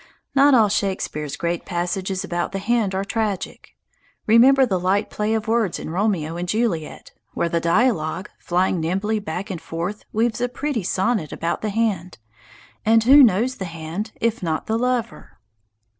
[0.33, 3.75] Not all Shakspere's great passages about the hand are tragic.
[4.25, 9.19] Remember the light play of words in "Romeo and Juliet" where the dialogue, flying nimbly
[9.19, 12.17] back and forth, weaves a pretty sonnet about the hand.
[12.83, 15.37] And who knows the hand, if not the lover?